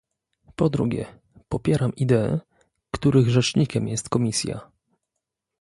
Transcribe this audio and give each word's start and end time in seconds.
Po 0.55 0.69
drugie, 0.69 1.05
popieram 1.49 1.95
idee, 1.95 2.39
których 2.91 3.29
rzecznikiem 3.29 3.87
jest 3.87 4.09
Komisja 4.09 4.71